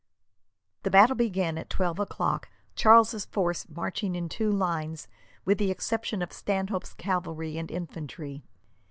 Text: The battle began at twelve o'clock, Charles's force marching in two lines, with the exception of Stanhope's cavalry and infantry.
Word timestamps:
The 0.81 0.89
battle 0.89 1.15
began 1.15 1.59
at 1.59 1.69
twelve 1.69 1.99
o'clock, 1.99 2.49
Charles's 2.75 3.25
force 3.27 3.69
marching 3.69 4.15
in 4.15 4.29
two 4.29 4.51
lines, 4.51 5.07
with 5.45 5.59
the 5.59 5.69
exception 5.69 6.23
of 6.23 6.33
Stanhope's 6.33 6.95
cavalry 6.95 7.55
and 7.59 7.69
infantry. 7.69 8.43